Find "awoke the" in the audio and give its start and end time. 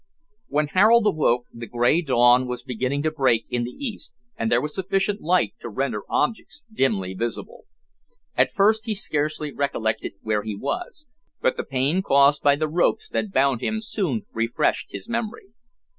1.05-1.67